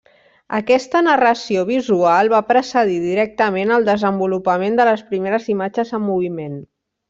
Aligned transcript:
Aquesta 0.59 1.01
narració 1.07 1.65
visual 1.67 2.31
va 2.33 2.39
precedir 2.47 2.97
directament 3.05 3.77
al 3.77 3.87
desenvolupament 3.93 4.81
de 4.81 4.89
les 4.93 5.05
primeres 5.13 5.49
imatges 5.57 5.97
en 6.01 6.07
moviment. 6.11 6.59